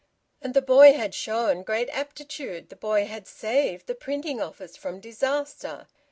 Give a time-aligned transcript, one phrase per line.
[0.41, 2.69] And the boy had shown great aptitude.
[2.69, 5.85] The boy had saved the printing office from disaster.